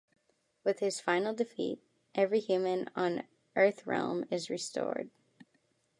[0.63, 1.79] With his final defeat,
[2.15, 3.21] every human on
[3.55, 5.11] Earthrealm is restored.